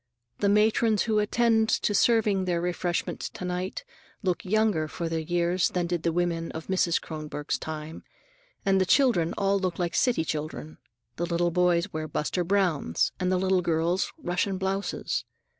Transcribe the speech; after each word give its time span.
The 0.39 0.49
matrons 0.49 1.03
who 1.03 1.19
attend 1.19 1.69
to 1.69 1.93
serving 1.93 2.45
the 2.45 2.59
refreshments 2.59 3.29
to 3.29 3.45
night 3.45 3.83
look 4.23 4.43
younger 4.43 4.87
for 4.87 5.07
their 5.07 5.19
years 5.19 5.69
than 5.69 5.85
did 5.85 6.01
the 6.01 6.11
women 6.11 6.51
of 6.53 6.65
Mrs. 6.65 6.99
Kronborg's 6.99 7.59
time, 7.59 8.03
and 8.65 8.81
the 8.81 8.85
children 8.87 9.35
all 9.37 9.59
look 9.59 9.77
like 9.77 9.93
city 9.93 10.25
children. 10.25 10.79
The 11.17 11.27
little 11.27 11.51
boys 11.51 11.93
wear 11.93 12.07
"Buster 12.07 12.43
Browns" 12.43 13.11
and 13.19 13.31
the 13.31 13.37
little 13.37 13.61
girls 13.61 14.11
Russian 14.17 14.57
blouses. 14.57 15.23